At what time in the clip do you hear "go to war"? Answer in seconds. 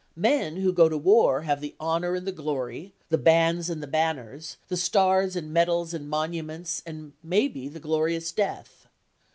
0.73-1.41